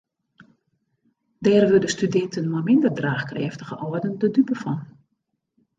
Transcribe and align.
Dêr 1.43 1.63
wurde 1.71 1.93
studinten 1.97 2.45
mei 2.53 2.63
minder 2.69 2.91
draachkrêftige 2.99 3.75
âlden 3.85 4.13
de 4.21 4.27
dupe 4.35 4.55
fan. 4.61 4.79